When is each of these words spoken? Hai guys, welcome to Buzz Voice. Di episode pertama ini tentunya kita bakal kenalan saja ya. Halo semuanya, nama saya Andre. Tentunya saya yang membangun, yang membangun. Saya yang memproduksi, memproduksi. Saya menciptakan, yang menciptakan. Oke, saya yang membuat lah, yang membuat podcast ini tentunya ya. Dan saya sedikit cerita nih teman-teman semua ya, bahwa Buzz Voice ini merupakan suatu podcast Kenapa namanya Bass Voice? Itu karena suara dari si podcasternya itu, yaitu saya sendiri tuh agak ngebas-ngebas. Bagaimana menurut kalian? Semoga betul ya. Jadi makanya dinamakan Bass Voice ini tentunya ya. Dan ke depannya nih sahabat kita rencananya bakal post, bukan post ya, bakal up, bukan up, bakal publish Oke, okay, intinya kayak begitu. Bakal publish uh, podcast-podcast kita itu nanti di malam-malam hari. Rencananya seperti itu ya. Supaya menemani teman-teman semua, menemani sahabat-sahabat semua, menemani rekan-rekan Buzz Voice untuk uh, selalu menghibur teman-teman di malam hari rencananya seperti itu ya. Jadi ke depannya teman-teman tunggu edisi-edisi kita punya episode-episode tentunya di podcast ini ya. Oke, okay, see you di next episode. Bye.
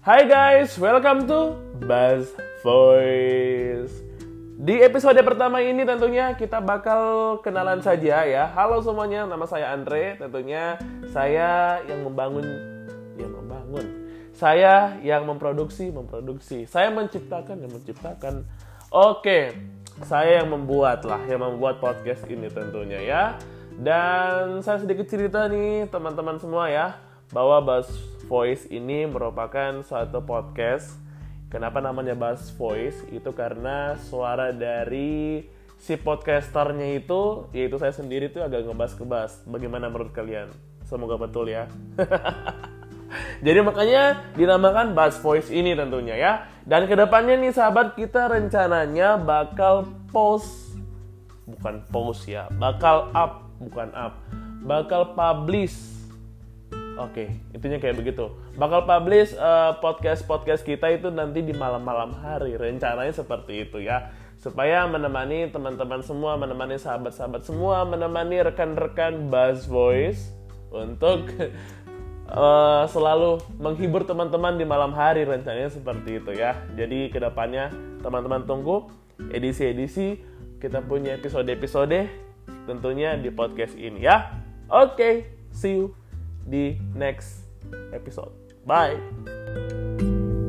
Hai 0.00 0.24
guys, 0.24 0.80
welcome 0.80 1.28
to 1.28 1.60
Buzz 1.84 2.32
Voice. 2.64 3.92
Di 4.56 4.80
episode 4.80 5.20
pertama 5.20 5.60
ini 5.60 5.84
tentunya 5.84 6.32
kita 6.32 6.56
bakal 6.64 7.36
kenalan 7.44 7.84
saja 7.84 8.24
ya. 8.24 8.48
Halo 8.48 8.80
semuanya, 8.80 9.28
nama 9.28 9.44
saya 9.44 9.76
Andre. 9.76 10.16
Tentunya 10.16 10.80
saya 11.12 11.84
yang 11.84 12.08
membangun, 12.08 12.48
yang 13.20 13.28
membangun. 13.28 14.08
Saya 14.32 14.96
yang 15.04 15.28
memproduksi, 15.28 15.92
memproduksi. 15.92 16.64
Saya 16.64 16.88
menciptakan, 16.96 17.60
yang 17.60 17.68
menciptakan. 17.68 18.48
Oke, 18.88 19.52
saya 20.08 20.40
yang 20.40 20.48
membuat 20.48 21.04
lah, 21.04 21.20
yang 21.28 21.44
membuat 21.44 21.76
podcast 21.76 22.24
ini 22.24 22.48
tentunya 22.48 23.04
ya. 23.04 23.24
Dan 23.76 24.64
saya 24.64 24.80
sedikit 24.80 25.04
cerita 25.04 25.44
nih 25.44 25.92
teman-teman 25.92 26.40
semua 26.40 26.72
ya, 26.72 26.96
bahwa 27.30 27.62
Buzz 27.62 27.90
Voice 28.26 28.66
ini 28.70 29.06
merupakan 29.06 29.82
suatu 29.86 30.22
podcast 30.22 31.00
Kenapa 31.50 31.82
namanya 31.82 32.14
Bass 32.14 32.54
Voice? 32.54 33.02
Itu 33.10 33.34
karena 33.34 33.98
suara 34.06 34.54
dari 34.54 35.42
si 35.82 35.98
podcasternya 35.98 37.02
itu, 37.02 37.50
yaitu 37.50 37.74
saya 37.74 37.90
sendiri 37.90 38.30
tuh 38.30 38.46
agak 38.46 38.70
ngebas-ngebas. 38.70 39.50
Bagaimana 39.50 39.90
menurut 39.90 40.14
kalian? 40.14 40.46
Semoga 40.86 41.18
betul 41.18 41.50
ya. 41.50 41.66
Jadi 43.44 43.66
makanya 43.66 44.30
dinamakan 44.38 44.94
Bass 44.94 45.18
Voice 45.18 45.50
ini 45.50 45.74
tentunya 45.74 46.14
ya. 46.14 46.32
Dan 46.62 46.86
ke 46.86 46.94
depannya 46.94 47.34
nih 47.34 47.50
sahabat 47.50 47.98
kita 47.98 48.30
rencananya 48.30 49.18
bakal 49.18 49.90
post, 50.14 50.78
bukan 51.50 51.82
post 51.90 52.30
ya, 52.30 52.46
bakal 52.62 53.10
up, 53.10 53.50
bukan 53.58 53.90
up, 53.90 54.22
bakal 54.62 55.18
publish 55.18 55.99
Oke, 57.00 57.32
okay, 57.32 57.56
intinya 57.56 57.80
kayak 57.80 57.96
begitu. 57.96 58.28
Bakal 58.60 58.84
publish 58.84 59.32
uh, 59.32 59.72
podcast-podcast 59.80 60.60
kita 60.60 60.92
itu 60.92 61.08
nanti 61.08 61.40
di 61.40 61.56
malam-malam 61.56 62.12
hari. 62.12 62.60
Rencananya 62.60 63.16
seperti 63.16 63.64
itu 63.64 63.80
ya. 63.80 64.12
Supaya 64.36 64.84
menemani 64.84 65.48
teman-teman 65.48 66.04
semua, 66.04 66.36
menemani 66.36 66.76
sahabat-sahabat 66.76 67.48
semua, 67.48 67.88
menemani 67.88 68.44
rekan-rekan 68.44 69.32
Buzz 69.32 69.64
Voice 69.64 70.28
untuk 70.68 71.24
uh, 72.28 72.84
selalu 72.92 73.40
menghibur 73.56 74.04
teman-teman 74.04 74.60
di 74.60 74.68
malam 74.68 74.92
hari 74.92 75.24
rencananya 75.24 75.72
seperti 75.72 76.20
itu 76.20 76.36
ya. 76.36 76.52
Jadi 76.76 77.08
ke 77.08 77.16
depannya 77.16 77.72
teman-teman 78.04 78.44
tunggu 78.44 78.92
edisi-edisi 79.32 80.20
kita 80.60 80.84
punya 80.84 81.16
episode-episode 81.16 82.12
tentunya 82.68 83.16
di 83.16 83.32
podcast 83.32 83.72
ini 83.72 84.04
ya. 84.04 84.36
Oke, 84.68 84.92
okay, 84.92 85.14
see 85.48 85.80
you 85.80 85.99
di 86.46 86.78
next 86.94 87.44
episode. 87.92 88.32
Bye. 88.66 90.39